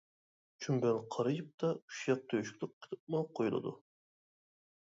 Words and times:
چۈمبەل 0.65 0.97
قارا 1.15 1.33
يىپتا 1.35 1.69
ئۇششاق 1.75 2.25
تۆشۈكلۈك 2.33 2.75
قىلىپمۇ 2.87 3.23
قويۇلىدۇ. 3.41 3.79